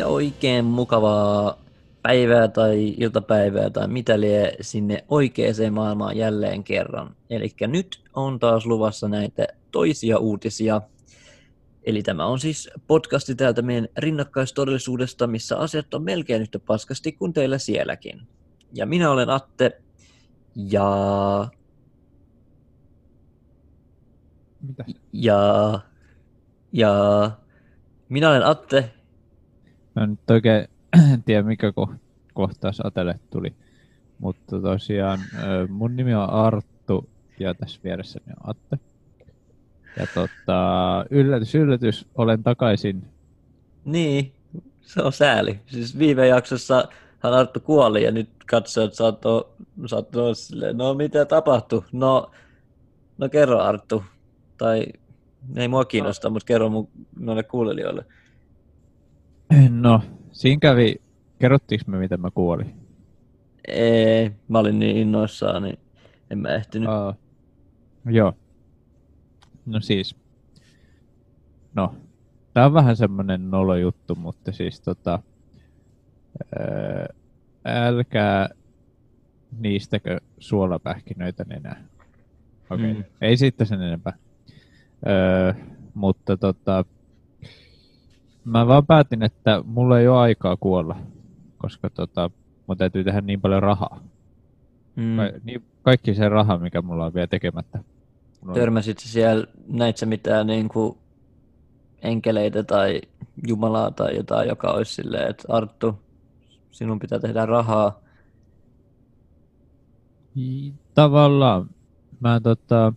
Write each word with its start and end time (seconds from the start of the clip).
ja 0.00 0.06
oikein 0.06 0.64
mukavaa 0.64 1.58
päivää 2.02 2.48
tai 2.48 2.94
iltapäivää 2.98 3.70
tai 3.70 3.88
mitä 3.88 4.20
lie 4.20 4.56
sinne 4.60 5.04
oikeaan 5.08 5.72
maailmaan 5.72 6.16
jälleen 6.16 6.64
kerran. 6.64 7.16
Eli 7.30 7.48
nyt 7.66 8.00
on 8.14 8.38
taas 8.38 8.66
luvassa 8.66 9.08
näitä 9.08 9.46
toisia 9.70 10.18
uutisia. 10.18 10.80
Eli 11.82 12.02
tämä 12.02 12.26
on 12.26 12.38
siis 12.40 12.70
podcasti 12.86 13.34
täältä 13.34 13.62
meidän 13.62 13.88
rinnakkaistodellisuudesta, 13.96 15.26
missä 15.26 15.56
asiat 15.56 15.94
on 15.94 16.02
melkein 16.02 16.42
yhtä 16.42 16.58
paskasti 16.58 17.12
kuin 17.12 17.32
teillä 17.32 17.58
sielläkin. 17.58 18.20
Ja 18.72 18.86
minä 18.86 19.10
olen 19.10 19.30
Atte, 19.30 19.80
ja... 20.54 21.48
Mitä? 24.60 24.84
Ja... 25.12 25.80
Ja... 26.72 26.90
Minä 28.08 28.30
olen 28.30 28.46
Atte, 28.46 28.90
Mä 29.96 30.06
nyt 30.06 30.30
oikein 30.30 30.68
en 31.12 31.22
tiedä 31.26 31.42
mikä 31.42 31.70
ko- 31.70 31.94
kohtaus 32.34 32.86
Atelle 32.86 33.20
tuli. 33.30 33.54
Mutta 34.18 34.60
tosiaan 34.60 35.18
mun 35.68 35.96
nimi 35.96 36.14
on 36.14 36.30
Arttu 36.30 37.08
ja 37.40 37.54
tässä 37.54 37.80
vieressäni 37.84 38.24
on 38.28 38.50
Atte. 38.50 38.78
Ja 39.98 40.06
tota, 40.14 41.04
yllätys, 41.10 41.54
yllätys, 41.54 42.06
olen 42.14 42.42
takaisin. 42.42 43.04
Niin, 43.84 44.32
se 44.80 45.02
on 45.02 45.12
sääli. 45.12 45.60
Siis 45.66 45.98
viime 45.98 46.26
jaksossa 46.26 46.88
hän 47.18 47.32
Arttu 47.32 47.60
kuoli 47.60 48.04
ja 48.04 48.10
nyt 48.10 48.28
katsojat 48.46 48.94
saattoi, 48.94 49.44
olla 50.14 50.34
silleen, 50.34 50.76
no 50.76 50.94
mitä 50.94 51.24
tapahtui? 51.24 51.82
No, 51.92 52.30
no 53.18 53.28
kerro 53.28 53.58
Arttu. 53.58 54.04
Tai 54.58 54.86
ei 55.56 55.68
mua 55.68 55.84
kiinnosta, 55.84 56.30
mutta 56.30 56.46
kerro 56.46 56.68
mun 56.68 56.88
noille 57.18 57.42
kuulijoille. 57.42 58.04
No, 59.70 60.02
siinä 60.32 60.60
kävi, 60.60 60.96
kerrottiinko 61.38 61.90
me 61.90 61.98
miten 61.98 62.20
mä 62.20 62.30
kuolin? 62.30 62.74
Ei, 63.68 64.30
mä 64.48 64.58
olin 64.58 64.78
niin 64.78 64.96
innoissaan, 64.96 65.62
niin 65.62 65.78
en 66.30 66.38
mä 66.38 66.48
ehtinyt. 66.48 66.88
Aa, 66.88 67.14
joo. 68.06 68.32
No 69.66 69.80
siis, 69.80 70.16
no, 71.74 71.94
tää 72.54 72.66
on 72.66 72.74
vähän 72.74 72.96
semmonen 72.96 73.50
nolo 73.50 73.76
juttu, 73.76 74.14
mutta 74.14 74.52
siis 74.52 74.80
tota, 74.80 75.22
ää, 76.58 77.06
älkää 77.64 78.48
niistäkö 79.58 80.20
suolapähkinöitä 80.38 81.44
enää. 81.50 81.84
Okei, 82.70 82.90
okay. 82.90 83.02
Mm. 83.02 83.04
ei 83.20 83.36
siitä 83.36 83.64
sen 83.64 83.82
enempää. 83.82 84.12
Öö, 85.06 85.54
mutta 85.94 86.36
tota, 86.36 86.84
mä 88.44 88.66
vaan 88.66 88.86
päätin, 88.86 89.22
että 89.22 89.62
mulla 89.66 89.98
ei 90.00 90.08
ole 90.08 90.18
aikaa 90.18 90.56
kuolla, 90.56 90.96
koska 91.58 91.90
tota, 91.90 92.30
mun 92.66 92.76
täytyy 92.76 93.04
tehdä 93.04 93.20
niin 93.20 93.40
paljon 93.40 93.62
rahaa. 93.62 94.00
Mm. 94.96 95.16
Ka- 95.16 95.38
niin, 95.44 95.62
kaikki 95.82 96.14
se 96.14 96.28
raha, 96.28 96.58
mikä 96.58 96.82
mulla 96.82 97.06
on 97.06 97.14
vielä 97.14 97.26
tekemättä. 97.26 97.78
Mulla 98.40 98.52
on- 98.52 98.54
Törmäsit 98.60 98.98
sä 98.98 99.08
siellä, 99.08 99.46
näit 99.68 99.96
sä 99.96 100.06
mitään 100.06 100.46
niin 100.46 100.68
kuin 100.68 100.98
enkeleitä 102.02 102.62
tai 102.62 103.00
Jumalaa 103.46 103.90
tai 103.90 104.16
jotain, 104.16 104.48
joka 104.48 104.70
olisi 104.70 104.94
silleen, 104.94 105.30
että 105.30 105.44
Arttu, 105.48 105.98
sinun 106.70 106.98
pitää 106.98 107.18
tehdä 107.18 107.46
rahaa. 107.46 108.00
Tavallaan 110.94 111.70
mä, 112.20 112.40
tota, 112.40 112.92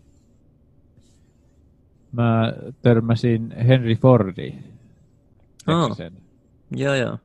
mä 2.11 2.53
törmäsin 2.81 3.51
Henry 3.67 3.95
Fordiin. 3.95 4.72
Teki 5.65 5.95
sen. 5.95 6.13
Joo, 6.71 6.95
joo. 6.95 7.17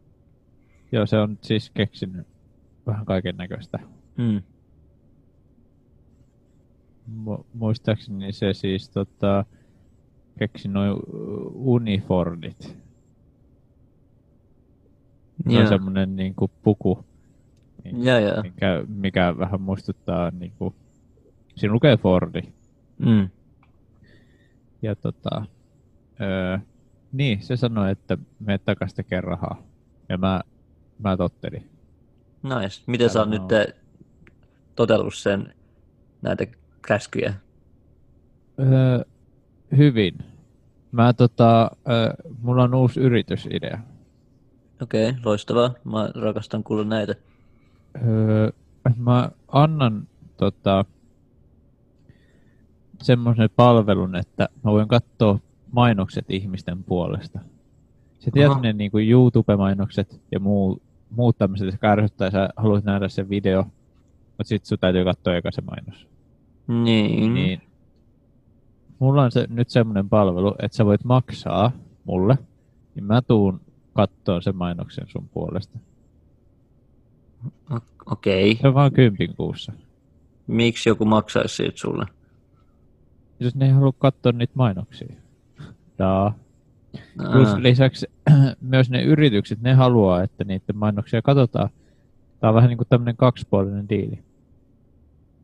Joo, 0.93 1.07
se 1.07 1.19
on 1.19 1.39
siis 1.43 1.71
keksinyt 1.71 2.27
vähän 2.87 3.07
kaiken 3.07 3.37
näköistä. 3.37 3.79
Mm. 4.17 4.43
Mu- 7.25 7.45
muistaakseni 7.55 8.33
se 8.33 8.53
siis 8.55 8.91
tota, 8.91 9.45
keksi 10.39 10.69
noin 10.69 10.97
unifordit. 11.55 12.59
Se 15.45 15.53
Joo. 15.53 15.61
on 15.63 15.69
semmonen 15.69 16.17
niinku 16.17 16.51
puku, 16.63 17.05
niin- 17.85 18.05
Joo, 18.05 18.19
joo. 18.19 18.43
mikä, 18.43 18.85
mikä 18.89 19.35
vähän 19.39 19.61
muistuttaa 19.61 20.31
niinku, 20.31 20.75
siinä 21.57 21.73
lukee 21.73 21.97
Fordi. 21.97 22.43
Mm. 22.99 23.29
Ja 24.83 24.97
tota, 24.97 25.45
öö, 26.21 26.59
niin, 27.13 27.43
se 27.43 27.57
sanoi, 27.57 27.91
että 27.91 28.19
me 28.41 28.59
takaisin 28.59 28.97
tekemään 28.97 29.25
rahaa. 29.25 29.63
Ja 30.09 30.19
mä, 30.19 30.41
mä 30.99 31.17
tottelin. 31.17 31.71
Nice. 32.43 32.83
Miten 32.87 33.11
sä 33.11 33.19
oot 33.21 33.31
Täällä 33.31 33.45
nyt 33.45 33.53
on- 33.53 33.61
eh, 33.61 33.75
totellut 34.75 35.15
sen 35.15 35.55
näitä 36.23 36.47
käskyjä? 36.87 37.35
Öö, 38.61 39.05
hyvin. 39.77 40.19
Mä 40.93 41.13
tota, 41.13 41.71
öö, 41.91 42.13
mulla 42.43 42.63
on 42.63 42.75
uusi 42.75 43.01
yritysidea. 43.01 43.79
Okei, 44.83 45.09
okay, 45.09 45.21
loistavaa. 45.25 45.75
Mä 45.85 46.11
rakastan 46.15 46.65
kuulla 46.65 46.85
näitä. 46.85 47.15
Öö, 48.07 48.51
mä 48.97 49.31
annan 49.49 50.09
tota, 50.37 50.85
semmoisen 53.03 53.51
palvelun, 53.57 54.17
että 54.17 54.49
mä 54.65 54.71
voin 54.73 54.89
katsoa 54.89 55.39
mainokset 55.73 56.31
ihmisten 56.31 56.85
puolesta. 56.85 57.41
Se 58.19 58.31
tiedät 58.31 58.61
ne 58.61 58.73
niin 58.73 58.91
kuin 58.91 59.11
YouTube-mainokset 59.11 60.21
ja 60.33 60.41
muu, 60.41 60.83
muut 61.11 61.39
tämmöiset, 61.39 61.67
jotka 61.67 61.91
ärsyttää, 61.91 62.27
ja 62.27 62.31
sä 62.31 62.49
haluat 62.57 62.85
nähdä 62.85 63.09
sen 63.09 63.31
video, 63.31 63.63
mutta 64.29 64.45
sit 64.45 64.65
sun 64.65 64.79
täytyy 64.79 65.05
katsoa 65.05 65.37
eka 65.37 65.51
se 65.51 65.61
mainos. 65.61 66.07
Niin. 66.67 67.35
Niin 67.35 67.63
mulla 68.99 69.23
on 69.23 69.33
se, 69.33 69.47
nyt 69.51 69.69
semmoinen 69.69 70.09
palvelu, 70.09 70.55
että 70.63 70.77
sä 70.77 70.85
voit 70.85 71.05
maksaa 71.05 71.73
mulle, 72.05 72.39
niin 72.95 73.05
mä 73.05 73.23
tuun 73.23 73.61
kattoon 73.93 74.43
sen 74.43 74.57
mainoksen 74.57 75.07
sun 75.09 75.29
puolesta. 75.29 75.79
Okei. 78.07 78.59
Se 78.61 78.69
on 78.69 78.75
vaan 78.75 78.93
kympin 78.93 79.37
kuussa. 79.37 79.73
Miksi 80.47 80.89
joku 80.89 81.05
maksaisi 81.05 81.57
siitä 81.57 81.79
sulle? 81.79 82.07
Jos 83.41 83.55
ne 83.55 83.67
ei 83.67 83.73
halua 83.73 83.93
katsoa 83.99 84.33
niitä 84.33 84.53
mainoksia. 84.57 85.15
Jaa. 85.99 86.35
Plus 87.33 87.55
lisäksi 87.59 88.07
myös 88.61 88.91
ne 88.91 89.03
yritykset, 89.03 89.61
ne 89.61 89.75
haluaa, 89.75 90.23
että 90.23 90.45
niiden 90.45 90.77
mainoksia 90.77 91.23
katsotaan. 91.23 91.69
Tää 92.41 92.51
on 92.51 92.55
vähän 92.57 92.69
niin 92.69 92.79
kuin 92.79 92.89
tämmöinen 92.89 93.17
kaksipuolinen 93.17 93.89
diili. 93.89 94.19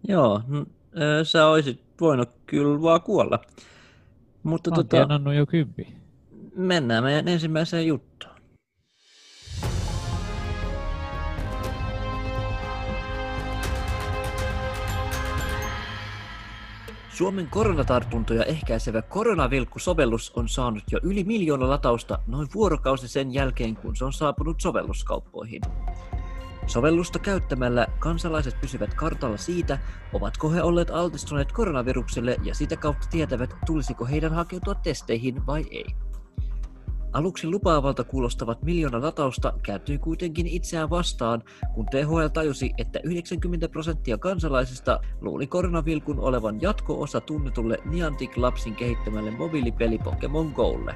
Joo, 0.08 0.42
n- 0.48 0.66
ö, 1.00 1.24
sä 1.24 1.46
olisit 1.46 1.80
voinut 2.00 2.28
kyllä 2.46 2.82
vaan 2.82 3.00
kuolla. 3.02 3.38
Mutta 4.42 4.70
Mä 4.70 4.76
oon 4.76 4.86
tota, 4.88 5.32
jo 5.36 5.46
kympi. 5.46 5.88
mennään 6.56 7.04
meidän 7.04 7.28
ensimmäiseen 7.28 7.86
juttuun. 7.86 8.33
Suomen 17.14 17.48
koronatartuntoja 17.50 18.44
ehkäisevä 18.44 19.02
koronavilkku-sovellus 19.02 20.32
on 20.36 20.48
saanut 20.48 20.84
jo 20.90 21.00
yli 21.02 21.24
miljoona 21.24 21.68
latausta 21.68 22.18
noin 22.26 22.48
vuorokausi 22.54 23.08
sen 23.08 23.34
jälkeen, 23.34 23.76
kun 23.76 23.96
se 23.96 24.04
on 24.04 24.12
saapunut 24.12 24.60
sovelluskauppoihin. 24.60 25.62
Sovellusta 26.66 27.18
käyttämällä 27.18 27.86
kansalaiset 27.98 28.60
pysyvät 28.60 28.94
kartalla 28.94 29.36
siitä, 29.36 29.78
ovatko 30.12 30.50
he 30.50 30.62
olleet 30.62 30.90
altistuneet 30.90 31.52
koronavirukselle 31.52 32.36
ja 32.42 32.54
sitä 32.54 32.76
kautta 32.76 33.08
tietävät, 33.10 33.54
tulisiko 33.66 34.04
heidän 34.04 34.32
hakeutua 34.32 34.74
testeihin 34.74 35.46
vai 35.46 35.64
ei. 35.70 35.86
Aluksi 37.14 37.46
lupaavalta 37.46 38.04
kuulostavat 38.04 38.62
miljoona 38.62 39.02
latausta 39.02 39.52
kääntyi 39.62 39.98
kuitenkin 39.98 40.46
itseään 40.46 40.90
vastaan, 40.90 41.42
kun 41.74 41.86
THL 41.86 42.26
tajusi, 42.32 42.70
että 42.78 43.00
90 43.04 43.68
prosenttia 43.68 44.18
kansalaisista 44.18 45.00
luuli 45.20 45.46
koronavilkun 45.46 46.20
olevan 46.20 46.62
jatko-osa 46.62 47.20
tunnetulle 47.20 47.78
Niantic 47.84 48.36
Labsin 48.36 48.74
kehittämälle 48.74 49.30
mobiilipeli 49.30 49.98
Pokemon 49.98 50.52
Golle. 50.54 50.94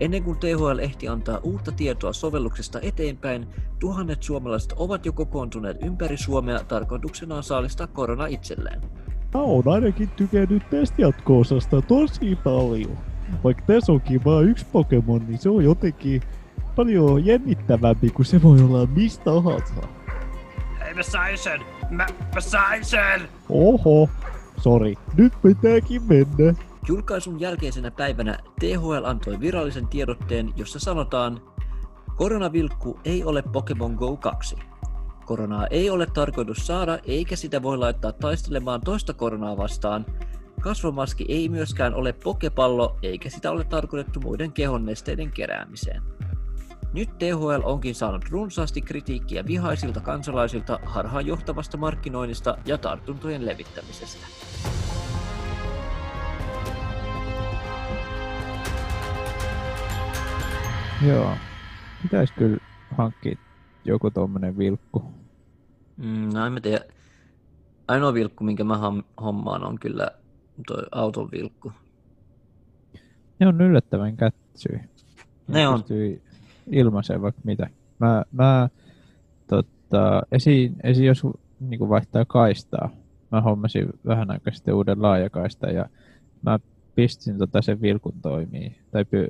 Ennen 0.00 0.22
kuin 0.22 0.38
THL 0.38 0.78
ehti 0.78 1.08
antaa 1.08 1.40
uutta 1.42 1.72
tietoa 1.72 2.12
sovelluksesta 2.12 2.80
eteenpäin, 2.80 3.46
tuhannet 3.78 4.22
suomalaiset 4.22 4.72
ovat 4.76 5.06
jo 5.06 5.12
kokoontuneet 5.12 5.76
ympäri 5.82 6.16
Suomea 6.16 6.64
tarkoituksenaan 6.64 7.42
saalistaa 7.42 7.86
korona 7.86 8.26
itselleen. 8.26 8.80
Mä 9.34 9.40
oon 9.40 9.68
ainakin 9.68 10.08
tykännyt 10.08 10.62
tästä 10.70 11.02
jatko-osasta 11.02 11.82
tosi 11.82 12.36
paljon. 12.44 13.13
Vaikka 13.44 13.62
tässä 13.66 13.92
onkin 13.92 14.24
vaan 14.24 14.44
yksi 14.44 14.66
Pokemon, 14.72 15.26
niin 15.26 15.38
se 15.38 15.48
on 15.48 15.64
jotenkin 15.64 16.22
paljon 16.76 17.26
jännittävämpi, 17.26 18.10
kun 18.10 18.24
se 18.24 18.42
voi 18.42 18.60
olla 18.60 18.86
mistä 18.86 19.24
tahansa. 19.24 19.74
Hei 20.80 20.94
mä 20.94 21.02
sain 21.02 21.38
sen! 21.38 21.60
Mä, 21.90 22.06
mä 22.34 22.40
sain 22.40 22.84
sen! 22.84 23.20
Oho, 23.48 24.08
sori, 24.56 24.94
nyt 25.16 25.32
pitääkin 25.42 26.02
mennä. 26.02 26.54
Julkaisun 26.88 27.40
jälkeisenä 27.40 27.90
päivänä 27.90 28.38
THL 28.60 29.04
antoi 29.04 29.40
virallisen 29.40 29.86
tiedotteen, 29.86 30.52
jossa 30.56 30.78
sanotaan 30.78 31.40
Koronavilkku 32.16 33.00
ei 33.04 33.24
ole 33.24 33.42
Pokemon 33.42 33.94
Go 33.94 34.16
2. 34.16 34.56
Koronaa 35.26 35.66
ei 35.66 35.90
ole 35.90 36.06
tarkoitus 36.06 36.66
saada, 36.66 36.98
eikä 37.04 37.36
sitä 37.36 37.62
voi 37.62 37.78
laittaa 37.78 38.12
taistelemaan 38.12 38.80
toista 38.80 39.14
koronaa 39.14 39.56
vastaan. 39.56 40.06
Kasvomaski 40.64 41.24
ei 41.28 41.48
myöskään 41.48 41.94
ole 41.94 42.12
pokepallo, 42.12 42.96
eikä 43.02 43.30
sitä 43.30 43.50
ole 43.50 43.64
tarkoitettu 43.64 44.20
muiden 44.20 44.52
kehonnesteiden 44.52 45.30
keräämiseen. 45.30 46.02
Nyt 46.92 47.18
THL 47.18 47.60
onkin 47.64 47.94
saanut 47.94 48.24
runsaasti 48.30 48.80
kritiikkiä 48.80 49.46
vihaisilta 49.46 50.00
kansalaisilta 50.00 50.80
harhaanjohtavasta 50.84 51.76
markkinoinnista 51.76 52.58
ja 52.66 52.78
tartuntojen 52.78 53.46
levittämisestä. 53.46 54.26
Joo. 61.06 61.36
Pitäis 62.02 62.32
kyllä 62.32 62.58
hankkia 62.96 63.38
joku 63.84 64.10
tommonen 64.10 64.58
vilkku. 64.58 65.04
Mm, 65.96 66.30
no 66.34 66.46
en 66.46 66.52
mä 66.52 66.60
tiedä. 66.60 66.84
Ainoa 67.88 68.14
vilkku, 68.14 68.44
minkä 68.44 68.64
mä 68.64 68.74
ham- 68.74 69.22
hommaan, 69.22 69.64
on 69.64 69.78
kyllä 69.78 70.10
toi 70.66 70.82
auton 70.92 71.28
vilkku. 71.30 71.72
Ne 73.38 73.46
on 73.46 73.60
yllättävän 73.60 74.16
kätsyi. 74.16 74.80
Ne 75.48 75.68
on. 75.68 75.74
Pystyy 75.80 76.22
ilmaiseen 76.70 77.22
vaikka 77.22 77.40
mitä. 77.44 77.70
Mä, 77.98 78.24
mä 78.32 78.68
tota, 79.46 80.22
esi, 80.32 80.72
esi 80.82 81.04
jos 81.04 81.22
niin 81.60 81.88
vaihtaa 81.88 82.24
kaistaa, 82.24 82.90
mä 83.32 83.40
hommasin 83.40 83.88
vähän 84.06 84.30
aikaa 84.30 84.54
sitten 84.54 84.74
uuden 84.74 85.02
laajakaistan 85.02 85.74
ja 85.74 85.88
mä 86.42 86.58
pistin 86.94 87.38
tota 87.38 87.62
sen 87.62 87.82
vilkun 87.82 88.20
toimii, 88.22 88.76
tai 88.90 89.04
py, 89.04 89.28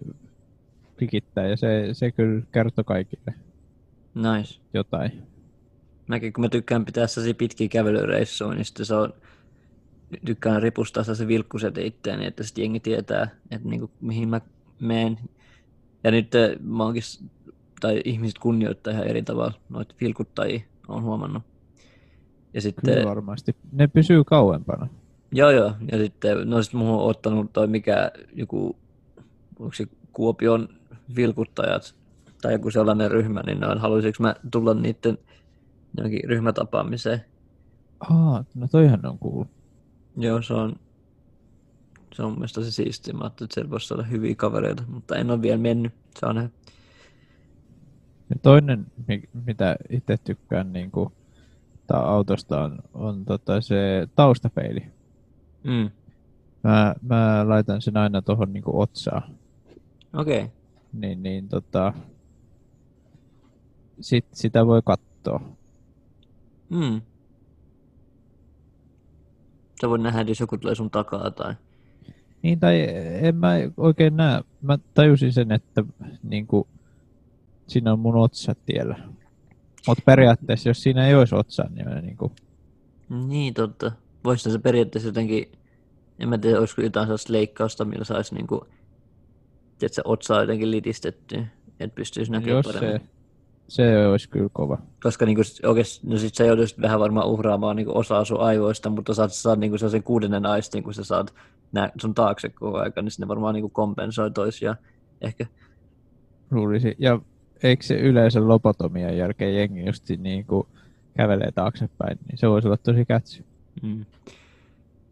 pikittää, 0.96 1.46
ja 1.46 1.56
se, 1.56 1.88
se 1.92 2.10
kyllä 2.10 2.42
kertoi 2.52 2.84
kaikille 2.84 3.34
Nice. 4.14 4.60
jotain. 4.74 5.22
Mäkin 6.06 6.32
kun 6.32 6.44
mä 6.44 6.48
tykkään 6.48 6.84
pitää 6.84 7.06
sellaisia 7.06 7.34
pitkiä 7.34 7.68
kävelyreissuja, 7.68 8.54
niin 8.54 8.64
sitten 8.64 8.86
se 8.86 8.94
on, 8.94 9.12
tykkään 10.24 10.62
ripustaa 10.62 11.04
se 11.04 11.28
vilkkuset 11.28 11.78
itteeni, 11.78 12.26
että 12.26 12.42
sitten 12.42 12.62
jengi 12.62 12.80
tietää, 12.80 13.28
että 13.50 13.68
niinku, 13.68 13.90
mihin 14.00 14.28
mä 14.28 14.40
menen. 14.80 15.18
Ja 16.04 16.10
nyt 16.10 16.34
eh, 16.34 16.56
mä 16.60 16.84
oonkin, 16.84 17.02
tai 17.80 18.02
ihmiset 18.04 18.38
kunnioittaa 18.38 18.92
ihan 18.92 19.06
eri 19.06 19.22
tavalla 19.22 19.52
noita 19.68 19.94
vilkuttajia, 20.00 20.60
on 20.88 21.02
huomannut. 21.02 21.42
Ja 22.54 22.60
sitten, 22.60 22.94
Kyllä 22.94 23.08
varmasti. 23.08 23.56
Ne 23.72 23.86
pysyy 23.86 24.24
kauempana. 24.24 24.88
joo 25.32 25.50
joo, 25.50 25.72
ja 25.92 25.98
sitten, 25.98 26.50
no 26.50 26.62
sit 26.62 26.74
muhun 26.74 26.94
on 26.94 27.08
ottanut 27.10 27.52
toi 27.52 27.66
mikä 27.66 28.10
joku, 28.32 28.76
onko 29.58 29.72
se 29.74 29.86
Kuopion 30.12 30.68
vilkuttajat, 31.16 31.94
tai 32.42 32.52
joku 32.52 32.70
sellainen 32.70 33.10
ryhmä, 33.10 33.42
niin 33.46 33.60
noin, 33.60 33.78
haluaisinko 33.78 34.16
mä 34.20 34.34
tulla 34.50 34.74
niiden 34.74 35.18
johonkin 35.96 36.20
ryhmätapaamiseen. 36.24 37.24
Aa, 38.00 38.44
no 38.54 38.68
toihan 38.68 39.06
on 39.06 39.18
cool. 39.18 39.44
Joo, 40.16 40.42
se 40.42 40.54
on, 40.54 40.76
se 42.14 42.22
on 42.22 42.32
mun 42.32 42.46
tosi 42.54 42.72
siistiä. 42.72 43.14
Mä 43.14 43.26
että 43.26 43.46
siellä 43.50 43.70
voisi 43.70 43.94
olla 43.94 44.02
hyviä 44.02 44.34
kavereita, 44.34 44.82
mutta 44.88 45.16
en 45.16 45.30
ole 45.30 45.42
vielä 45.42 45.58
mennyt. 45.58 45.92
Se 46.18 46.26
on 46.26 46.36
Ja 48.30 48.36
toinen, 48.42 48.86
mi- 49.08 49.28
mitä 49.46 49.76
itse 49.90 50.16
tykkään 50.16 50.72
niin 50.72 50.90
kuin, 50.90 51.12
autosta 51.92 52.64
on, 52.64 52.78
on 52.94 53.24
tota 53.24 53.60
se 53.60 54.08
taustapeili. 54.16 54.82
mm. 55.64 55.90
Mä, 56.64 56.94
mä 57.02 57.48
laitan 57.48 57.82
sen 57.82 57.96
aina 57.96 58.22
tuohon 58.22 58.52
niin 58.52 58.64
otsaan. 58.66 59.22
Okei. 60.16 60.42
Okay. 60.42 60.56
Niin, 60.92 61.22
niin 61.22 61.48
tota, 61.48 61.92
sit, 64.00 64.26
sitä 64.32 64.66
voi 64.66 64.82
katsoa. 64.84 65.40
Mm. 66.70 67.00
Sä 69.80 69.88
voit 69.88 70.02
nähdä, 70.02 70.22
jos 70.22 70.40
joku 70.40 70.58
tulee 70.58 70.74
sun 70.74 70.90
takaa 70.90 71.30
tai... 71.30 71.54
Niin, 72.42 72.60
tai 72.60 72.86
en 73.22 73.36
mä 73.36 73.54
oikein 73.76 74.16
näe. 74.16 74.40
Mä 74.62 74.78
tajusin 74.94 75.32
sen, 75.32 75.52
että 75.52 75.84
niin 76.22 76.46
kuin, 76.46 76.68
siinä 77.66 77.92
on 77.92 77.98
mun 77.98 78.16
otsa 78.16 78.54
tiellä. 78.66 78.98
Mutta 79.86 80.02
periaatteessa, 80.06 80.68
jos 80.68 80.82
siinä 80.82 81.06
ei 81.06 81.14
olisi 81.14 81.34
otsaa, 81.34 81.68
niin 81.68 81.88
mä 81.88 82.00
niin 82.00 82.16
kuin, 82.16 82.32
Niin, 83.08 83.54
totta. 83.54 83.92
Voisi 84.24 84.50
se 84.50 84.58
periaatteessa 84.58 85.08
jotenkin... 85.08 85.52
En 86.18 86.28
mä 86.28 86.38
tiedä, 86.38 86.58
olisiko 86.58 86.82
jotain 86.82 87.06
sellaista 87.06 87.32
leikkausta, 87.32 87.84
millä 87.84 88.04
saisi 88.04 88.34
niinku... 88.34 88.66
Tiedätkö, 89.78 90.02
otsaa 90.04 90.40
jotenkin 90.40 90.70
litistettyä, 90.70 91.46
että 91.80 91.94
pystyisi 91.94 92.32
näkemään 92.32 92.56
jos 92.56 92.66
paremmin. 92.66 93.00
se, 93.00 93.06
se 93.68 94.06
olisi 94.06 94.28
kyllä 94.28 94.48
kova. 94.52 94.78
Koska 95.02 95.26
niinku, 95.26 95.44
sit 95.44 95.64
oikeesti, 95.64 96.06
no 96.06 96.16
sit 96.16 96.34
sä 96.34 96.44
joutuisit 96.44 96.80
vähän 96.80 97.00
varmaan 97.00 97.28
uhraamaan 97.28 97.76
niinku 97.76 97.98
osaa 97.98 98.24
sun 98.24 98.40
aivoista, 98.40 98.90
mutta 98.90 99.14
saat, 99.14 99.32
saat 99.32 99.58
niinku 99.58 99.78
sellaisen 99.78 100.02
kuudennen 100.02 100.46
aistin, 100.46 100.82
kun 100.82 100.94
sä 100.94 101.04
saat 101.04 101.34
nää 101.72 101.90
sun 102.00 102.14
taakse 102.14 102.48
koko 102.48 102.78
aika, 102.78 103.02
niin 103.02 103.10
sinne 103.10 103.28
varmaan 103.28 103.54
niinku 103.54 103.68
kompensoi 103.68 104.30
toisiaan 104.30 104.76
ehkä. 105.20 105.46
Luulisi. 106.50 106.96
Ja 106.98 107.20
eikö 107.62 107.82
se 107.82 107.94
yleensä 107.94 108.48
lobotomian 108.48 109.16
jälkeen 109.16 109.56
jengi 109.56 109.86
just 109.86 110.04
niin 110.18 110.46
kuin 110.46 110.66
kävelee 111.16 111.52
taaksepäin, 111.52 112.18
niin 112.28 112.38
se 112.38 112.48
voisi 112.48 112.68
olla 112.68 112.76
tosi 112.76 113.04
kätsy. 113.04 113.44
Mm. 113.82 114.04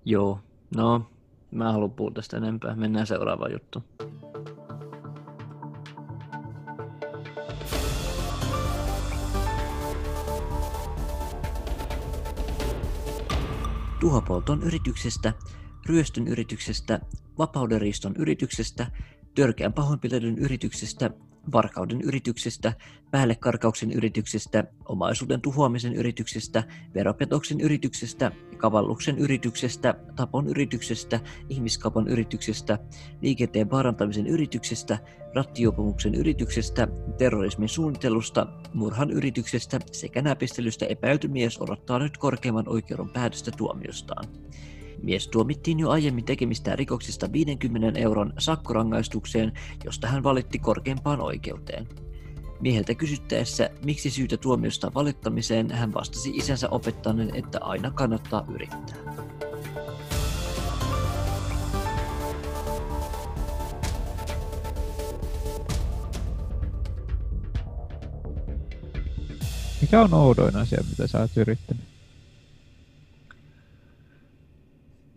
Joo, 0.04 0.38
no 0.76 1.06
mä 1.50 1.66
en 1.66 1.72
halua 1.72 1.88
puhua 1.88 2.10
tästä 2.10 2.36
enempää. 2.36 2.76
Mennään 2.76 3.06
seuraavaan 3.06 3.52
juttuun. 3.52 3.84
Tuhopolton 14.02 14.62
yrityksestä, 14.62 15.32
ryöstön 15.86 16.28
yrityksestä, 16.28 17.00
vapaudenriiston 17.38 18.16
yrityksestä, 18.16 18.86
törkeän 19.34 19.72
pahoinpitelyn 19.72 20.38
yrityksestä, 20.38 21.10
varkauden 21.52 22.00
yrityksestä, 22.00 22.72
päällekarkauksen 23.10 23.92
yrityksestä, 23.92 24.64
omaisuuden 24.84 25.40
tuhoamisen 25.40 25.94
yrityksestä, 25.94 26.64
veropetoksen 26.94 27.60
yrityksestä, 27.60 28.32
kavalluksen 28.56 29.18
yrityksestä, 29.18 29.94
tapon 30.16 30.46
yrityksestä, 30.46 31.20
ihmiskaupan 31.48 32.08
yrityksestä, 32.08 32.78
liikenteen 33.20 33.70
vaarantamisen 33.70 34.26
yrityksestä, 34.26 34.98
rattijuopumuksen 35.34 36.14
yrityksestä, 36.14 36.88
terrorismin 37.18 37.68
suunnittelusta, 37.68 38.46
murhan 38.74 39.10
yrityksestä 39.10 39.80
sekä 39.92 40.22
näpistelystä 40.22 40.86
epäilty 40.86 41.28
mies 41.28 41.60
odottaa 41.60 41.98
nyt 41.98 42.18
korkeimman 42.18 42.68
oikeuden 42.68 43.08
päätöstä 43.08 43.50
tuomiostaan. 43.50 44.24
Mies 45.02 45.28
tuomittiin 45.28 45.80
jo 45.80 45.90
aiemmin 45.90 46.24
tekemistään 46.24 46.78
rikoksista 46.78 47.32
50 47.32 47.98
euron 47.98 48.32
sakkorangaistukseen, 48.38 49.52
josta 49.84 50.08
hän 50.08 50.22
valitti 50.22 50.58
korkeimpaan 50.58 51.20
oikeuteen. 51.20 51.88
Mieheltä 52.60 52.94
kysyttäessä, 52.94 53.70
miksi 53.84 54.10
syytä 54.10 54.36
tuomiosta 54.36 54.92
valittamiseen, 54.94 55.70
hän 55.70 55.94
vastasi 55.94 56.30
isänsä 56.30 56.68
opettaneen, 56.68 57.36
että 57.36 57.58
aina 57.60 57.90
kannattaa 57.90 58.46
yrittää. 58.54 58.96
Mikä 69.80 70.00
on 70.00 70.14
oudoin 70.14 70.56
asia, 70.56 70.84
mitä 70.90 71.06
sä 71.06 71.20
oot 71.20 71.36
yrittänyt? 71.36 71.91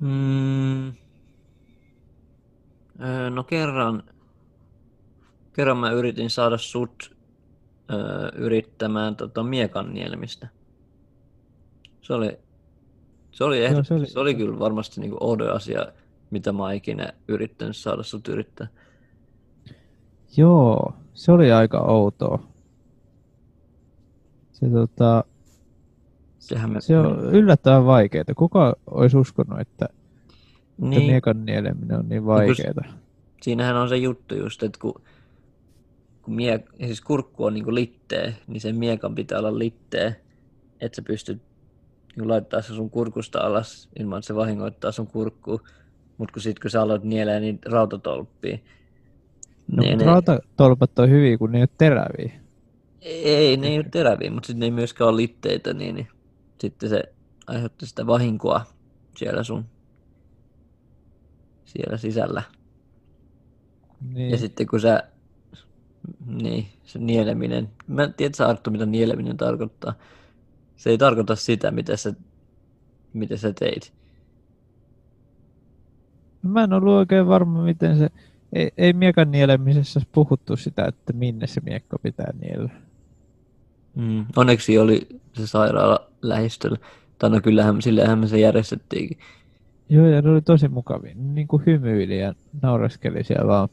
Mm. 0.05 0.87
Öö, 3.03 3.29
no 3.29 3.43
kerran, 3.43 4.03
kerran 5.53 5.77
mä 5.77 5.91
yritin 5.91 6.29
saada 6.29 6.57
sut 6.57 7.15
öö, 7.91 8.29
yrittämään 8.35 9.15
tota 9.15 9.43
miekan 9.43 9.93
nielemistä. 9.93 10.47
Se 12.01 12.13
oli, 12.13 12.37
se 13.31 13.43
oli, 13.43 13.57
Joo, 13.57 13.65
ehdot, 13.67 13.87
se 13.87 13.93
oli- 13.93 14.07
se 14.07 14.19
oli 14.19 14.35
kyllä 14.35 14.59
varmasti 14.59 15.01
niinku 15.01 15.17
oudoin 15.19 15.51
asia, 15.51 15.85
mitä 16.31 16.51
mä 16.51 16.73
ikinä 16.73 17.13
yrittänyt 17.27 17.77
saada 17.77 18.03
sut 18.03 18.27
yrittää. 18.27 18.67
Joo, 20.37 20.93
se 21.13 21.31
oli 21.31 21.51
aika 21.51 21.79
outoa. 21.79 22.39
Se, 24.51 24.69
tota, 24.69 25.23
Sehän 26.47 26.71
me, 26.71 26.81
se 26.81 26.97
on 26.97 27.35
yllättävän 27.35 27.85
vaikeaa. 27.85 28.23
Kuka 28.35 28.75
olisi 28.91 29.17
uskonut, 29.17 29.59
että, 29.59 29.89
niin. 30.77 30.89
niin, 30.89 31.11
miekan 31.11 31.45
nieleminen 31.45 31.99
on 31.99 32.09
niin 32.09 32.25
vaikeaa? 32.25 32.83
siinähän 33.41 33.75
on 33.75 33.89
se 33.89 33.97
juttu 33.97 34.35
just, 34.35 34.63
että 34.63 34.79
kun, 34.79 35.01
kun 36.21 36.35
mie, 36.35 36.63
siis 36.85 37.01
kurkku 37.01 37.45
on 37.45 37.53
niinku 37.53 37.73
littee, 37.73 38.35
niin 38.47 38.61
sen 38.61 38.75
miekan 38.75 39.15
pitää 39.15 39.39
olla 39.39 39.59
littee, 39.59 40.21
että 40.81 40.95
sä 40.95 41.01
pystyt 41.01 41.41
niin 42.15 42.29
laittaa 42.29 42.61
se 42.61 42.73
sun 42.73 42.89
kurkusta 42.89 43.39
alas 43.39 43.89
ilman, 43.99 44.19
että 44.19 44.27
se 44.27 44.35
vahingoittaa 44.35 44.91
sun 44.91 45.07
kurkkuun. 45.07 45.59
Mutta 46.17 46.33
kun 46.33 46.41
sit 46.41 46.59
kun 46.59 46.71
sä 46.71 46.81
aloit 46.81 47.03
nielee 47.03 47.39
niin 47.39 47.59
rautatolppia, 47.65 48.57
No, 49.67 49.83
niin 49.83 49.97
ne- 49.97 50.05
rautatolpat 50.05 50.99
on 50.99 51.09
hyviä, 51.09 51.37
kun 51.37 51.51
ne 51.51 51.57
ei 51.57 51.61
ole 51.61 51.69
teräviä. 51.77 52.31
Ei, 53.01 53.57
ne 53.57 53.67
ei 53.67 53.77
ole 53.77 53.85
teräviä, 53.91 54.31
mutta 54.31 54.47
sitten 54.47 54.59
ne 54.59 54.65
ei 54.65 54.71
myöskään 54.71 55.07
ole 55.09 55.17
litteitä, 55.17 55.73
niin, 55.73 55.95
niin 55.95 56.07
sitten 56.59 56.89
se 56.89 57.03
aiheutti 57.47 57.85
sitä 57.85 58.07
vahinkoa 58.07 58.65
siellä 59.15 59.43
sun 59.43 59.65
siellä 61.65 61.97
sisällä. 61.97 62.43
Niin. 64.13 64.31
Ja 64.31 64.37
sitten 64.37 64.67
kun 64.67 64.81
sä, 64.81 65.03
niin, 66.25 66.67
se 66.83 66.99
nieleminen, 66.99 67.69
mä 67.87 68.03
en 68.03 68.13
tiedä 68.13 68.45
Arttu, 68.47 68.71
mitä 68.71 68.85
nieleminen 68.85 69.37
tarkoittaa. 69.37 69.93
Se 70.75 70.89
ei 70.89 70.97
tarkoita 70.97 71.35
sitä, 71.35 71.71
mitä 71.71 71.97
sä, 71.97 72.13
mitä 73.13 73.37
sä 73.37 73.53
teit. 73.53 73.93
Mä 76.41 76.63
en 76.63 76.73
ollut 76.73 76.93
oikein 76.93 77.27
varma, 77.27 77.63
miten 77.63 77.97
se... 77.97 78.09
Ei, 78.53 78.71
ei 78.77 78.93
miekan 78.93 79.31
nielemisessä 79.31 80.01
puhuttu 80.11 80.57
sitä, 80.57 80.85
että 80.85 81.13
minne 81.13 81.47
se 81.47 81.61
miekka 81.61 81.99
pitää 81.99 82.33
niellä. 82.39 82.69
Mm. 83.95 84.25
Onneksi 84.35 84.77
oli 84.77 85.07
se 85.33 85.47
sairaala 85.47 86.07
lähistöllä. 86.29 86.77
Tai 87.19 87.29
no 87.29 87.41
kyllähän, 87.43 87.81
sillähän 87.81 88.19
me 88.19 88.27
se 88.27 88.39
järjestettiinkin. 88.39 89.17
Joo, 89.89 90.05
ja 90.07 90.21
ne 90.21 90.29
oli 90.29 90.41
tosi 90.41 90.67
mukavia. 90.67 91.11
Niin 91.15 91.47
kuin 91.47 91.65
hymyili 91.65 92.19
ja 92.19 92.33
naureskeli 92.61 93.23
siellä 93.23 93.47
vaan. 93.47 93.69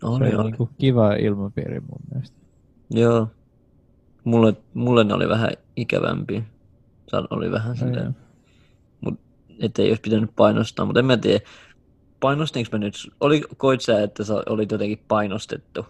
Se 0.00 0.06
Oli, 0.06 0.26
oli 0.26 0.34
oli. 0.34 0.44
niin 0.44 0.56
kuin 0.56 0.70
kiva 0.78 1.12
ilmapiiri 1.14 1.80
mun 1.80 1.98
mielestä. 2.12 2.36
Joo. 2.90 3.28
Mulle, 4.24 4.54
mulle 4.74 5.04
ne 5.04 5.14
oli 5.14 5.28
vähän 5.28 5.50
ikävämpiä. 5.76 6.42
San 7.08 7.26
oli 7.30 7.50
vähän 7.50 7.68
No, 7.68 7.74
silleen, 7.86 8.16
että 9.60 9.82
ei 9.82 9.88
olisi 9.88 10.02
pitänyt 10.02 10.30
painostaa, 10.36 10.86
mutta 10.86 11.00
en 11.00 11.06
mä 11.06 11.16
tiedä. 11.16 11.40
Painostinko 12.20 12.68
mä 12.72 12.78
nyt? 12.78 12.94
Oli, 13.20 13.42
koit 13.56 13.80
sä, 13.80 14.02
että 14.02 14.24
sä 14.24 14.34
olit 14.48 14.70
jotenkin 14.72 15.04
painostettu 15.08 15.86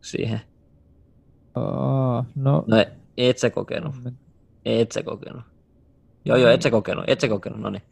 siihen? 0.00 0.40
Aa, 1.54 2.24
no, 2.34 2.64
No 2.66 2.76
e- 2.76 2.92
et 3.16 3.38
sä 3.38 3.50
kokenut. 3.50 3.94
Et 4.66 4.92
sä 4.92 5.02
kokenut. 5.02 5.42
Joo, 6.24 6.36
joo, 6.36 6.50
et 6.50 6.62
sä 6.62 6.70
kokenut, 6.70 7.04
et 7.06 7.20
sä 7.20 7.28
kokenut, 7.28 7.60
no 7.60 7.70
niin. 7.70 7.82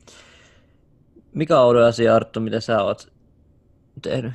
Mikä 1.35 1.61
on 1.61 1.67
oudo 1.67 1.87
asia, 1.87 2.17
Arttu, 2.17 2.41
mitä 2.41 2.61
sä 2.61 2.83
oot 2.83 3.13
tehnyt? 4.03 4.33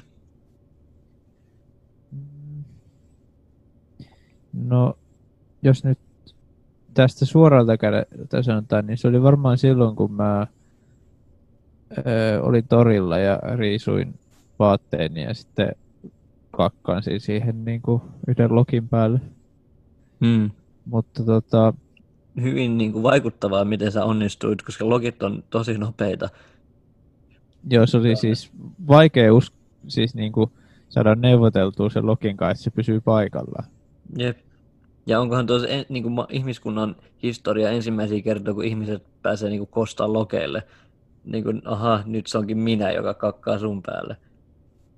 Mm. 2.12 2.63
No, 4.53 4.98
jos 5.62 5.84
nyt 5.84 6.00
tästä 6.93 7.25
suoralta 7.25 7.77
kädeltä 7.77 8.41
sanotaan, 8.41 8.88
niin 8.88 8.98
se 8.98 9.08
oli 9.08 9.22
varmaan 9.22 9.58
silloin, 9.58 9.96
kun 9.96 10.13
mä 10.13 10.48
ö, 11.98 12.41
olin 12.41 12.67
torilla 12.67 13.17
ja 13.17 13.39
riisuin 13.55 14.19
vaatteeni 14.60 15.24
ja 15.24 15.34
sitten 15.34 15.72
kakkaansin 16.51 17.19
siihen 17.19 17.65
niin 17.65 17.81
kuin 17.81 18.01
yhden 18.27 18.55
lokin 18.55 18.89
päälle. 18.89 19.22
Hmm. 20.25 20.51
Mutta 20.86 21.24
tota, 21.24 21.74
Hyvin 22.41 22.77
niin 22.77 22.91
kuin, 22.91 23.03
vaikuttavaa, 23.03 23.65
miten 23.65 23.91
sä 23.91 24.05
onnistuit, 24.05 24.62
koska 24.62 24.89
logit 24.89 25.24
on 25.24 25.43
tosi 25.50 25.77
nopeita. 25.77 26.29
joo, 27.69 27.88
se 27.88 27.98
oli 27.98 28.15
siis 28.15 28.51
vaikea 28.88 29.34
us- 29.34 29.53
siis 29.88 30.15
niin 30.15 30.31
kuin 30.31 30.51
saada 30.89 31.15
neuvoteltua 31.15 31.89
sen 31.89 32.05
lokin 32.05 32.38
kanssa, 32.38 32.51
että 32.51 32.63
se 32.63 32.69
pysyy 32.72 33.01
paikallaan. 33.01 33.65
Jep. 34.17 34.38
Ja 35.05 35.19
onkohan 35.19 35.48
tuossa 35.48 35.67
niin 35.89 36.03
kuin, 36.03 36.15
ihmiskunnan 36.29 36.96
historia 37.24 37.69
ensimmäisiä 37.69 38.22
kertoja, 38.22 38.53
kun 38.55 38.63
ihmiset 38.63 39.03
pääsee 39.22 39.50
niin 39.50 39.60
kuin, 39.60 39.69
kostaan 39.69 40.13
lokeille. 40.13 40.63
Niin 41.25 41.43
kuin, 41.43 41.62
aha, 41.65 42.03
nyt 42.05 42.27
se 42.27 42.38
onkin 42.38 42.58
minä, 42.58 42.91
joka 42.91 43.13
kakkaa 43.13 43.60
sun 43.60 43.81
päälle. 43.81 44.17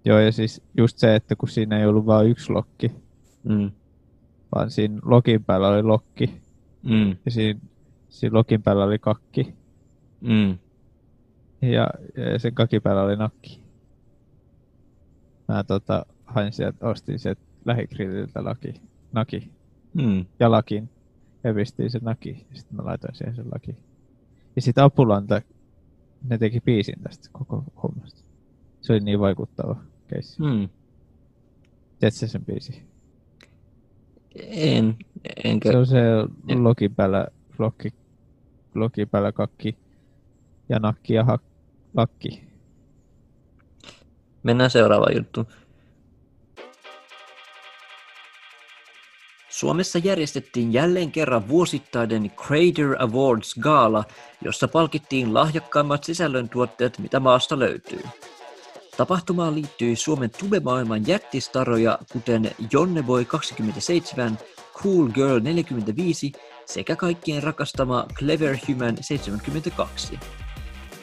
Joo, 0.05 0.19
ja 0.19 0.31
siis 0.31 0.62
just 0.77 0.98
se, 0.98 1.15
että 1.15 1.36
kun 1.36 1.50
siinä 1.50 1.79
ei 1.79 1.86
ollut 1.86 2.05
vain 2.05 2.29
yksi 2.29 2.51
lokki, 2.53 2.91
Mm. 3.43 3.71
vaan 4.55 4.71
siinä 4.71 5.00
lokin 5.05 5.43
päällä 5.43 5.67
oli 5.67 5.83
lokki 5.83 6.40
Mm. 6.83 7.09
ja 7.25 7.31
siinä, 7.31 7.59
siinä 8.09 8.38
lokin 8.38 8.63
päällä 8.63 8.83
oli 8.83 9.00
kakki 9.00 9.53
Mm. 10.21 10.57
ja, 11.61 11.89
ja 12.31 12.39
sen 12.39 12.53
kakin 12.55 12.81
päällä 12.81 13.01
oli 13.01 13.15
nakki. 13.15 13.61
Mä 15.47 15.63
tota, 15.63 16.05
hain 16.25 16.53
sieltä, 16.53 16.88
ostin 16.88 17.19
sieltä 17.19 17.41
lähigrilliltä 17.65 18.43
laki, 18.43 18.73
naki 19.11 19.51
Mm. 19.93 20.25
ja 20.39 20.51
lakin 20.51 20.89
ja 21.43 21.53
pistin 21.53 21.89
sen 21.91 22.01
naki 22.03 22.45
ja 22.50 22.55
sitten 22.57 22.75
mä 22.75 22.85
laitoin 22.85 23.15
siihen 23.15 23.35
sen 23.35 23.45
laki. 23.53 23.75
Ja 24.55 24.61
sitten 24.61 24.83
Apulanta, 24.83 25.41
ne 26.29 26.38
teki 26.38 26.59
biisin 26.59 27.01
tästä 27.03 27.29
koko 27.31 27.63
hommasta. 27.83 28.21
Se 28.81 28.93
oli 28.93 29.00
niin 29.00 29.19
vaikuttava 29.19 29.81
keissi. 30.07 30.41
Mm. 30.41 30.69
Tiedätkö 32.00 32.27
sen 32.27 32.45
biisi? 32.45 32.90
En, 34.35 34.97
enkä... 35.43 35.71
Se 35.71 35.77
on 35.77 35.85
se 35.85 36.01
lokin 36.55 36.95
päällä, 36.95 37.27
lokki, 37.59 37.93
lokin 38.75 39.09
päällä 39.09 39.31
kakki 39.31 39.77
ja 40.69 40.79
nakki 40.79 41.13
ja 41.13 41.23
hak, 41.23 41.41
lakki. 41.93 42.43
Mennään 44.43 44.69
seuraavaan 44.69 45.15
juttuun. 45.15 45.47
Suomessa 49.50 50.00
järjestettiin 50.00 50.73
jälleen 50.73 51.11
kerran 51.11 51.47
vuosittainen 51.47 52.31
Crater 52.31 52.95
Awards 53.00 53.55
Gala, 53.59 54.03
jossa 54.41 54.67
palkittiin 54.67 55.33
lahjakkaimmat 55.33 56.03
sisällöntuotteet, 56.03 57.00
mitä 57.00 57.19
maasta 57.19 57.59
löytyy. 57.59 58.01
Tapahtumaan 59.01 59.55
liittyi 59.55 59.96
Suomen 59.96 60.29
tubemaailman 60.39 61.08
jättistaroja, 61.08 62.00
kuten 62.13 62.51
Jonneboy 62.72 63.25
27, 63.25 64.38
Cool 64.74 65.08
Girl 65.08 65.39
45 65.39 66.31
sekä 66.65 66.96
kaikkien 66.96 67.43
rakastama 67.43 68.05
Clever 68.13 68.58
Human 68.67 68.98
72. 69.01 70.20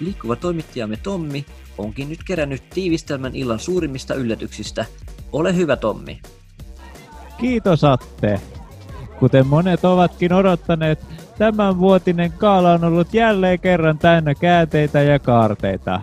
Liikkuva 0.01 0.37
toimittajamme 0.37 0.97
Tommi 0.97 1.47
onkin 1.79 2.09
nyt 2.09 2.19
kerännyt 2.27 2.71
tiivistelmän 2.71 3.35
illan 3.35 3.61
suurimmista 3.61 4.15
yllätyksistä. 4.15 4.85
Ole 5.33 5.57
hyvä 5.57 5.77
Tommi. 5.77 6.21
Kiitos 7.41 7.85
Atte! 7.85 8.41
Kuten 9.19 9.47
monet 9.47 9.85
ovatkin 9.85 10.33
odottaneet, 10.33 10.99
tämän 11.39 11.79
vuotinen 11.79 12.33
kaala 12.33 12.73
on 12.73 12.85
ollut 12.85 13.15
jälleen 13.15 13.61
kerran 13.61 13.99
täynnä 13.99 14.35
käänteitä 14.35 15.03
ja 15.03 15.19
kaarteita. 15.19 16.01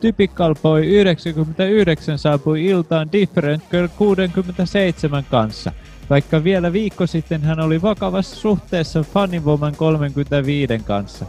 Typical 0.00 0.54
Boy 0.62 0.86
99 0.86 2.18
saapui 2.18 2.66
iltaan 2.66 3.12
Different 3.12 3.62
Girl 3.70 3.88
67 3.98 5.24
kanssa, 5.30 5.72
vaikka 6.10 6.44
vielä 6.44 6.72
viikko 6.72 7.06
sitten 7.06 7.42
hän 7.42 7.60
oli 7.60 7.82
vakavassa 7.82 8.36
suhteessa 8.36 9.02
Funny 9.02 9.40
Woman 9.40 9.76
35 9.76 10.78
kanssa. 10.84 11.26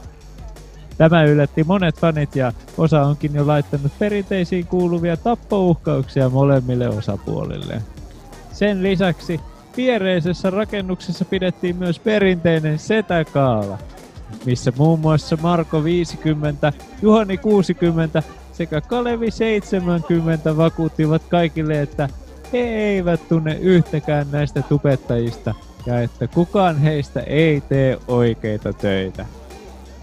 Tämä 0.97 1.23
yllätti 1.23 1.63
monet 1.63 1.99
fanit 1.99 2.35
ja 2.35 2.53
osa 2.77 3.01
onkin 3.01 3.35
jo 3.35 3.47
laittanut 3.47 3.91
perinteisiin 3.99 4.67
kuuluvia 4.67 5.17
tappouhkauksia 5.17 6.29
molemmille 6.29 6.89
osapuolille. 6.89 7.81
Sen 8.51 8.83
lisäksi 8.83 9.39
viereisessä 9.77 10.49
rakennuksessa 10.49 11.25
pidettiin 11.25 11.75
myös 11.75 11.99
perinteinen 11.99 12.79
setäkaala, 12.79 13.77
missä 14.45 14.71
muun 14.77 14.99
muassa 14.99 15.37
Marko 15.41 15.83
50, 15.83 16.73
Juhani 17.01 17.37
60 17.37 18.23
sekä 18.53 18.81
Kalevi 18.81 19.31
70 19.31 20.57
vakuuttivat 20.57 21.21
kaikille, 21.29 21.81
että 21.81 22.09
he 22.53 22.57
eivät 22.57 23.29
tunne 23.29 23.57
yhtäkään 23.61 24.27
näistä 24.31 24.61
tubettajista 24.61 25.53
ja 25.85 26.01
että 26.01 26.27
kukaan 26.27 26.77
heistä 26.77 27.19
ei 27.19 27.61
tee 27.61 27.97
oikeita 28.07 28.73
töitä. 28.73 29.25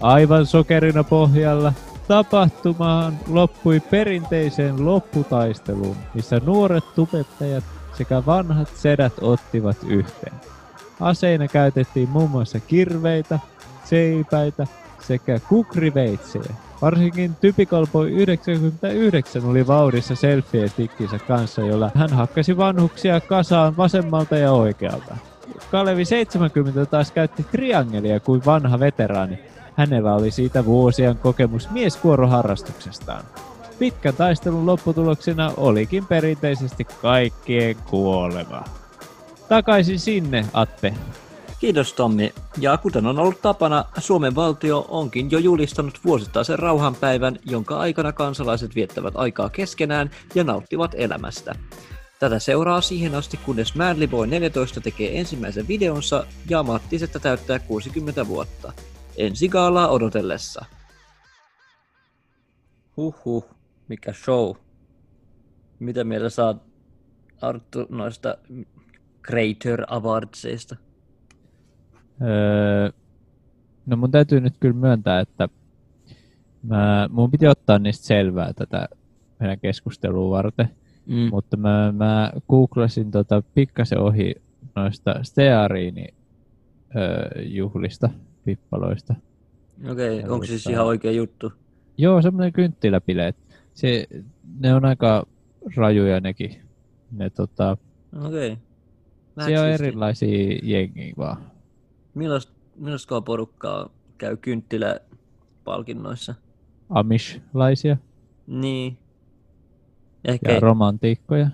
Aivan 0.01 0.45
sokerina 0.45 1.03
pohjalla 1.03 1.73
tapahtumaan 2.07 3.19
loppui 3.27 3.79
perinteiseen 3.79 4.85
lopputaisteluun, 4.85 5.97
missä 6.13 6.41
nuoret 6.45 6.83
tubettajat 6.95 7.63
sekä 7.97 8.23
vanhat 8.25 8.69
sedät 8.75 9.13
ottivat 9.21 9.77
yhteen. 9.87 10.35
Aseina 10.99 11.47
käytettiin 11.47 12.09
muun 12.09 12.29
muassa 12.29 12.59
kirveitä, 12.59 13.39
seipäitä 13.83 14.67
sekä 15.01 15.39
kukriveitsejä. 15.49 16.68
Varsinkin 16.81 17.35
Typical 17.41 17.87
Boy 17.91 18.09
99 18.09 19.45
oli 19.45 19.67
vauhdissa 19.67 20.15
selfie-stikkinsä 20.15 21.19
kanssa, 21.19 21.61
jolla 21.61 21.91
hän 21.95 22.09
hakkasi 22.09 22.57
vanhuksia 22.57 23.21
kasaan 23.21 23.77
vasemmalta 23.77 24.35
ja 24.35 24.51
oikealta. 24.51 25.17
Kalevi 25.71 26.05
70 26.05 26.85
taas 26.85 27.11
käytti 27.11 27.43
triangelia 27.43 28.19
kuin 28.19 28.41
vanha 28.45 28.79
veteraani. 28.79 29.39
Hänellä 29.75 30.15
oli 30.15 30.31
siitä 30.31 30.65
vuosien 30.65 31.17
kokemus 31.17 31.69
mieskuoroharrastuksestaan. 31.69 33.23
Pitkän 33.79 34.13
taistelun 34.13 34.65
lopputuloksena 34.65 35.51
olikin 35.57 36.05
perinteisesti 36.05 36.83
kaikkien 36.83 37.75
kuolema. 37.89 38.63
Takaisin 39.49 39.99
sinne, 39.99 40.45
Atte. 40.53 40.93
Kiitos 41.59 41.93
Tommi. 41.93 42.33
Ja 42.57 42.77
kuten 42.77 43.05
on 43.05 43.19
ollut 43.19 43.41
tapana, 43.41 43.85
Suomen 43.97 44.35
valtio 44.35 44.85
onkin 44.87 45.31
jo 45.31 45.39
julistanut 45.39 45.99
vuosittaisen 46.05 46.59
rauhanpäivän, 46.59 47.39
jonka 47.45 47.77
aikana 47.77 48.11
kansalaiset 48.11 48.75
viettävät 48.75 49.13
aikaa 49.17 49.49
keskenään 49.49 50.11
ja 50.35 50.43
nauttivat 50.43 50.91
elämästä. 50.97 51.55
Tätä 52.19 52.39
seuraa 52.39 52.81
siihen 52.81 53.15
asti, 53.15 53.37
kunnes 53.37 53.75
Manly 53.75 54.07
Boy 54.07 54.27
14 54.27 54.81
tekee 54.81 55.19
ensimmäisen 55.19 55.67
videonsa 55.67 56.25
ja 56.49 56.63
Mattisetta 56.63 57.19
täyttää 57.19 57.59
60 57.59 58.27
vuotta. 58.27 58.73
Ensi 59.17 59.49
gaalaa 59.49 59.87
odotellessa. 59.87 60.65
Huhhuh, 62.97 63.49
mikä 63.87 64.13
show. 64.13 64.55
Mitä 65.79 66.03
mieltä 66.03 66.29
saat 66.29 66.57
Arttu 67.41 67.85
noista 67.89 68.37
Creator 69.27 69.85
Awardsista? 69.87 70.75
Öö, 72.21 72.89
no 73.85 73.97
mun 73.97 74.11
täytyy 74.11 74.39
nyt 74.41 74.53
kyllä 74.59 74.75
myöntää, 74.75 75.19
että 75.19 75.49
mä, 76.63 77.09
mun 77.11 77.31
piti 77.31 77.47
ottaa 77.47 77.79
niistä 77.79 78.05
selvää 78.07 78.53
tätä 78.53 78.87
meidän 79.39 79.59
keskustelua 79.59 80.29
varten, 80.37 80.69
Mm. 81.05 81.29
mutta 81.31 81.57
mä, 81.57 81.91
mä 81.91 82.31
googlasin 82.49 83.11
tota 83.11 83.43
pikkasen 83.53 83.99
ohi 83.99 84.35
noista 84.75 85.19
steariini 85.23 86.07
öö, 86.95 87.41
juhlista, 87.41 88.09
pippaloista. 88.45 89.15
Okei, 89.91 90.19
okay, 90.19 90.31
onko 90.31 90.45
se 90.45 90.49
siis 90.49 90.67
Tota- 90.67 90.71
ihan 90.71 90.85
oikea 90.85 91.11
juttu? 91.11 91.53
Joo, 91.97 92.21
semmoinen 92.21 92.53
kynttiläbileet. 92.53 93.35
Se, 93.73 94.07
ne 94.59 94.73
on 94.73 94.85
aika 94.85 95.25
rajuja 95.75 96.19
nekin. 96.19 96.55
Ne, 97.11 97.29
tota, 97.29 97.77
Okei. 98.25 98.51
Okay. 98.51 99.45
siellä 99.45 99.65
on 99.65 99.71
erilaisia 99.71 100.59
jengiä 100.63 101.13
vaan. 101.17 101.37
Millaista, 102.13 102.53
millaista 102.75 103.21
porukkaa 103.21 103.89
käy 104.17 104.37
kynttiläpalkinnoissa? 104.37 106.35
Amish-laisia 106.89 107.97
Niin. 108.47 108.97
Ehkä, 110.25 110.51
ja 110.51 110.59
romantiikkoja. 110.59 111.47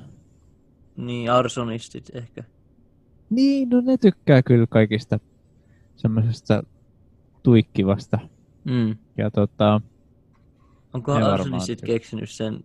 niin, 0.97 1.31
arsonistit 1.31 2.11
ehkä. 2.13 2.43
Niin, 3.29 3.69
no 3.69 3.81
ne 3.81 3.97
tykkää 3.97 4.41
kyllä 4.43 4.67
kaikista 4.69 5.19
semmoisesta 5.95 6.63
tuikkivasta. 7.43 8.19
Mm. 8.63 8.95
Ja 9.17 9.31
tota, 9.31 9.81
Onkohan 10.93 11.23
arsonistit 11.23 11.79
tykkää. 11.79 11.93
keksinyt 11.93 12.29
sen 12.29 12.63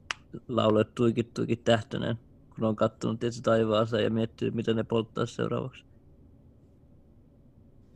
laulu, 0.49 0.79
että 0.79 0.93
tuikit 0.95 1.35
tuikit 1.35 1.65
tähtönen, 1.65 2.17
kun 2.55 2.65
on 2.65 2.77
kattonut 2.77 3.21
tietysti 3.21 3.43
taivaansa 3.43 4.01
ja 4.01 4.11
miettinyt, 4.11 4.55
mitä 4.55 4.75
ne 4.75 4.83
polttaa 4.85 5.27
seuraavaksi? 5.27 5.85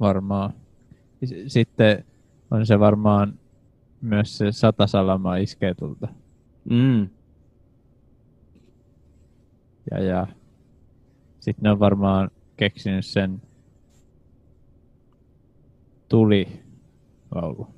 Varmaan. 0.00 0.52
Sitten 1.46 2.04
on 2.50 2.66
se 2.66 2.78
varmaan 2.78 3.38
myös 4.00 4.38
se 4.38 4.52
satasalama 4.52 5.36
iskee 5.36 5.74
tulta. 5.74 6.08
Mm. 6.70 7.08
Ja, 9.90 10.02
ja 10.02 10.26
sitten 11.40 11.62
ne 11.62 11.70
on 11.70 11.78
varmaan 11.78 12.30
keksinyt 12.56 13.06
sen 13.06 13.42
tulilaulu. 16.08 17.68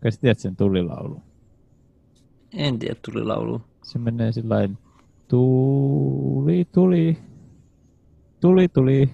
Kai 0.00 0.12
sä 0.12 0.20
tiedät 0.20 0.38
sen 0.38 0.56
tulilaulu? 0.56 1.22
En 2.52 2.78
tiedä, 2.78 2.96
tuli 3.04 3.24
laulu. 3.24 3.62
Se 3.82 3.98
menee 3.98 4.32
sillain 4.32 4.78
tuli, 5.28 6.68
tuli, 6.72 7.18
tuli, 8.40 8.68
tuli, 8.68 9.10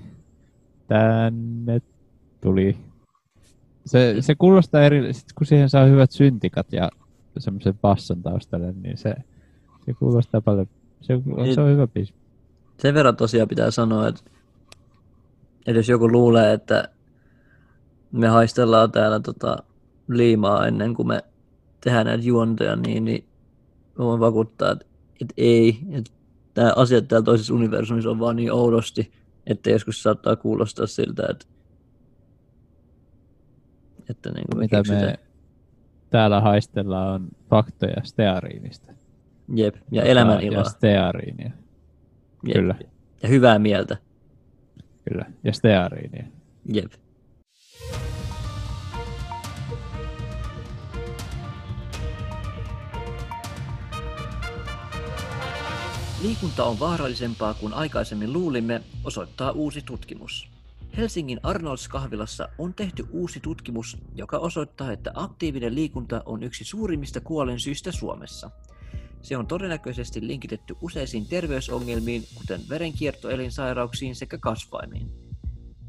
tänne 0.89 1.81
tuli. 2.41 2.77
Se, 3.87 4.17
se 4.21 4.35
kuulostaa 4.35 4.83
eri, 4.83 5.13
sit 5.13 5.33
kun 5.33 5.47
siihen 5.47 5.69
saa 5.69 5.85
hyvät 5.85 6.11
syntikat 6.11 6.73
ja 6.73 6.91
semmoisen 7.39 7.79
basson 7.79 8.23
taustalle, 8.23 8.73
niin 8.73 8.97
se, 8.97 9.15
se 9.87 9.95
kuulostaa 9.95 10.41
paljon, 10.41 10.67
se, 11.01 11.21
se 11.55 11.61
on 11.61 11.71
hyvä 11.71 11.87
biisi. 11.87 12.15
Sen 12.79 12.95
verran 12.95 13.17
tosiaan 13.17 13.49
pitää 13.49 13.71
sanoa, 13.71 14.09
että, 14.09 14.21
että 15.67 15.79
jos 15.79 15.89
joku 15.89 16.13
luulee, 16.13 16.53
että 16.53 16.89
me 18.13 18.29
haistellaan 18.29 18.93
täällä 18.93 19.21
tota 19.21 19.57
liimaa 20.09 20.67
ennen 20.67 20.95
kuin 20.95 21.09
me 21.09 21.25
tehdään 21.81 22.07
näitä 22.07 22.25
juontoja, 22.25 22.77
niin, 22.77 23.05
niin 23.05 23.25
mä 23.99 24.05
voin 24.05 24.21
vakuuttaa, 24.21 24.71
että, 24.71 24.87
että 25.21 25.35
ei. 25.37 25.79
Että 25.91 26.11
nämä 26.57 26.73
asiat 26.77 27.09
täällä 27.09 27.25
toisessa 27.25 27.55
universumissa 27.55 28.11
on 28.11 28.19
vaan 28.21 28.37
niin 28.37 28.53
oudosti, 28.53 29.13
että 29.47 29.71
joskus 29.71 30.03
saattaa 30.03 30.37
kuulostaa 30.37 30.87
siltä, 30.87 31.27
että, 31.31 31.47
että 34.11 34.31
niin 34.31 34.45
kuin 34.53 34.59
Mitä 34.61 34.77
keksitään. 34.77 35.05
me 35.05 35.19
täällä 36.11 36.41
haistellaan 36.41 37.15
on 37.23 37.29
faktoja 37.51 38.03
steariinista. 38.05 38.93
Jep, 39.55 39.75
ja 39.91 40.03
elämän 40.03 40.35
Ja 40.35 40.41
iloa. 40.53 40.65
steariinia, 40.65 41.51
Jep. 42.47 42.57
kyllä, 42.57 42.75
Ja 43.23 43.29
hyvää 43.29 43.59
mieltä. 43.59 43.97
kyllä. 45.11 45.25
Ja 45.45 45.53
steariinia. 45.53 46.25
Jep. 46.75 46.93
Liikunta 56.23 56.65
on 56.65 56.79
vaarallisempaa 56.81 57.55
kuin 57.55 57.73
aikaisemmin 57.73 58.33
luulimme, 58.33 58.81
osoittaa 59.05 59.51
uusi 59.51 59.83
tutkimus. 59.83 60.49
Helsingin 61.01 61.41
Arnolds 61.43 61.89
kahvilassa 61.89 62.49
on 62.59 62.75
tehty 62.75 63.07
uusi 63.11 63.41
tutkimus, 63.41 63.99
joka 64.15 64.39
osoittaa, 64.39 64.93
että 64.93 65.11
aktiivinen 65.15 65.75
liikunta 65.75 66.23
on 66.27 66.43
yksi 66.43 66.65
suurimmista 66.65 67.21
kuolensyistä 67.21 67.93
Suomessa. 67.93 68.51
Se 69.23 69.37
on 69.37 69.47
todennäköisesti 69.47 70.27
linkitetty 70.27 70.77
useisiin 70.81 71.27
terveysongelmiin, 71.27 72.23
kuten 72.35 72.61
verenkiertoelinsairauksiin 72.69 74.15
sekä 74.15 74.39
kasvaimiin. 74.39 75.09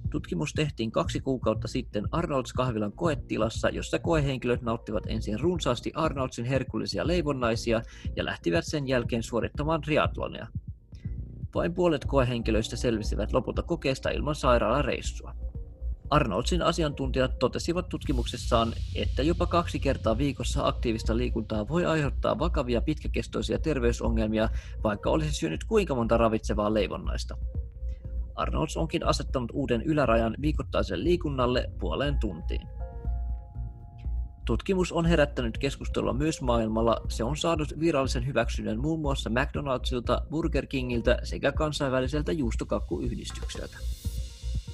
Tutkimus 0.09 0.53
tehtiin 0.53 0.91
kaksi 0.91 1.19
kuukautta 1.19 1.67
sitten 1.67 2.07
Arnolds 2.11 2.53
kahvilan 2.53 2.93
koetilassa, 2.93 3.69
jossa 3.69 3.99
koehenkilöt 3.99 4.61
nauttivat 4.61 5.03
ensin 5.07 5.39
runsaasti 5.39 5.91
Arnoldsin 5.95 6.45
herkullisia 6.45 7.07
leivonnaisia 7.07 7.81
ja 8.15 8.25
lähtivät 8.25 8.65
sen 8.67 8.87
jälkeen 8.87 9.23
suorittamaan 9.23 9.81
triatlonia. 9.81 10.47
Vain 11.55 11.73
puolet 11.73 12.05
koehenkilöistä 12.05 12.75
selvisivät 12.75 13.33
lopulta 13.33 13.63
kokeesta 13.63 14.09
ilman 14.09 14.35
sairaalareissua. 14.35 15.35
Arnoldsin 16.09 16.61
asiantuntijat 16.61 17.39
totesivat 17.39 17.89
tutkimuksessaan, 17.89 18.73
että 18.95 19.23
jopa 19.23 19.45
kaksi 19.45 19.79
kertaa 19.79 20.17
viikossa 20.17 20.67
aktiivista 20.67 21.17
liikuntaa 21.17 21.67
voi 21.67 21.85
aiheuttaa 21.85 22.39
vakavia 22.39 22.81
pitkäkestoisia 22.81 23.59
terveysongelmia, 23.59 24.49
vaikka 24.83 25.09
olisi 25.09 25.31
syönyt 25.31 25.63
kuinka 25.63 25.95
monta 25.95 26.17
ravitsevaa 26.17 26.73
leivonnaista. 26.73 27.37
Arnolds 28.35 28.77
onkin 28.77 29.05
asettanut 29.05 29.51
uuden 29.53 29.81
ylärajan 29.81 30.35
viikoittaiselle 30.41 31.03
liikunnalle 31.03 31.69
puoleen 31.79 32.19
tuntiin. 32.19 32.67
Tutkimus 34.45 34.91
on 34.91 35.05
herättänyt 35.05 35.57
keskustelua 35.57 36.13
myös 36.13 36.41
maailmalla. 36.41 37.01
Se 37.09 37.23
on 37.23 37.37
saanut 37.37 37.79
virallisen 37.79 38.25
hyväksynnän 38.25 38.79
muun 38.79 38.99
muassa 38.99 39.29
McDonaldsilta, 39.29 40.21
Burger 40.29 40.65
Kingiltä 40.65 41.19
sekä 41.23 41.51
kansainväliseltä 41.51 42.31
juustokakkuyhdistykseltä. 42.31 43.77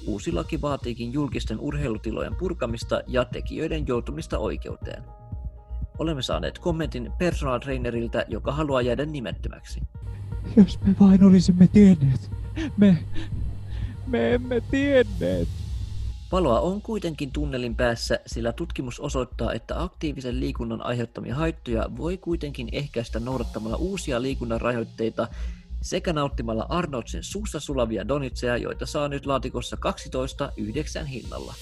Uusi 0.06 0.32
laki 0.32 0.60
vaatiikin 0.60 1.12
julkisten 1.12 1.60
urheilutilojen 1.60 2.34
purkamista 2.34 3.02
ja 3.06 3.24
tekijöiden 3.24 3.86
joutumista 3.86 4.38
oikeuteen. 4.38 5.02
Olemme 5.98 6.22
saaneet 6.22 6.58
kommentin 6.58 7.12
personal 7.18 7.58
traineriltä, 7.58 8.24
joka 8.28 8.52
haluaa 8.52 8.82
jäädä 8.82 9.04
nimettömäksi. 9.06 9.80
Jos 10.56 10.80
me 10.80 10.94
vain 11.00 11.24
olisimme 11.24 11.66
tienneet. 11.66 12.30
Me, 12.76 12.98
me 14.06 14.34
emme 14.34 14.60
tienneet. 14.70 15.48
Valoa 16.32 16.60
on 16.60 16.82
kuitenkin 16.82 17.32
tunnelin 17.32 17.76
päässä, 17.76 18.20
sillä 18.26 18.52
tutkimus 18.52 19.00
osoittaa, 19.00 19.52
että 19.52 19.82
aktiivisen 19.82 20.40
liikunnan 20.40 20.82
aiheuttamia 20.82 21.34
haittoja 21.34 21.90
voi 21.96 22.16
kuitenkin 22.16 22.68
ehkäistä 22.72 23.20
noudattamalla 23.20 23.76
uusia 23.76 24.22
liikunnan 24.22 24.60
rajoitteita 24.60 25.28
sekä 25.80 26.12
nauttimalla 26.12 26.66
Arnoldsin 26.68 27.22
suussa 27.22 27.60
sulavia 27.60 28.08
donitseja, 28.08 28.56
joita 28.56 28.86
saa 28.86 29.08
nyt 29.08 29.26
laatikossa 29.26 29.76
12 29.76 30.52
yhdeksän 30.56 31.06
hinnalla. 31.06 31.54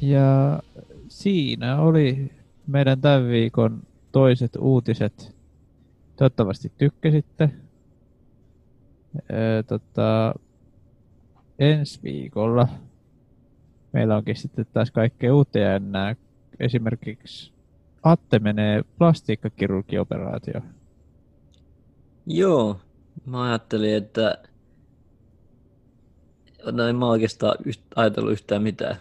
Ja 0.00 0.60
siinä 1.08 1.80
oli 1.80 2.32
meidän 2.66 3.00
tämän 3.00 3.28
viikon 3.28 3.82
toiset 4.12 4.56
uutiset. 4.56 5.36
Toivottavasti 6.16 6.72
tykkäsitte. 6.78 7.50
Öö, 9.32 9.62
tota, 9.62 10.34
ensi 11.58 12.00
viikolla 12.02 12.68
meillä 13.92 14.16
onkin 14.16 14.36
sitten 14.36 14.66
taas 14.72 14.90
kaikkea 14.90 15.34
uutta 15.34 15.58
ja 15.58 15.78
nämä 15.78 16.16
esimerkiksi 16.60 17.52
Atte 18.02 18.38
menee 18.38 18.84
plastiikkakirurgioperaatio. 18.98 20.60
Joo, 22.26 22.80
mä 23.26 23.42
ajattelin, 23.42 23.94
että 23.94 24.38
no 26.72 26.88
en 26.88 26.96
mä 26.96 27.06
oikeastaan 27.06 27.56
yht, 27.64 27.80
ajatellut 27.96 28.32
yhtään 28.32 28.62
mitään. 28.62 28.96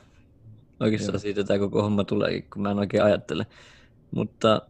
oikeastaan 0.80 1.13
Joo. 1.13 1.19
siitä 1.19 1.43
tämä 1.43 1.60
koko 1.60 1.82
homma 1.82 2.04
tuleekin, 2.04 2.50
kun 2.54 2.62
mä 2.62 2.72
en 2.72 2.80
oikein 2.80 3.04
ajattele. 3.04 3.45
Mutta 4.12 4.62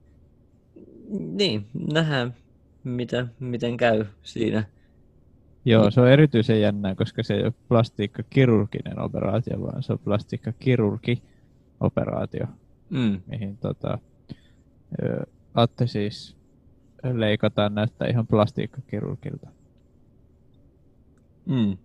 niin, 1.10 1.66
nähdään 1.94 2.34
mitä, 2.84 3.28
miten 3.40 3.78
käy 3.78 4.06
siinä. 4.24 4.64
Joo, 5.66 5.92
se 5.92 6.02
on 6.02 6.10
erityisen 6.10 6.62
jännää, 6.62 6.96
koska 6.96 7.24
se 7.24 7.34
ei 7.34 7.44
ole 7.44 7.54
plastiikkakirurginen 7.68 9.00
operaatio, 9.00 9.62
vaan 9.62 9.84
se 9.84 9.94
on 9.94 10.00
plastiikkakirurgi-operaatio, 10.00 12.48
Mm. 12.90 13.22
mihin 13.28 13.58
tota, 13.58 14.00
Atte 15.54 15.88
siis 15.88 16.36
leikataan 17.14 17.76
näyttää 17.76 18.08
ihan 18.08 18.28
plastiikkakirurgilta. 18.28 19.48
Mm. 21.46 21.78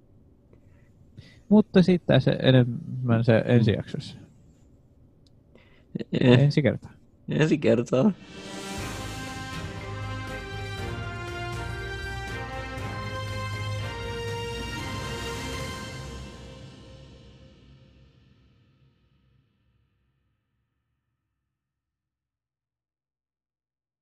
Mutta 1.48 1.82
sitten 1.82 2.20
se 2.20 2.38
enemmän 2.42 3.24
se 3.24 3.42
ensi 3.46 3.72
jaksossa. 3.72 4.16
Eh, 6.20 6.40
Ensi 6.40 6.62
kertaa. 6.62 6.90
ensi 7.28 7.58
kertaa. 7.58 8.12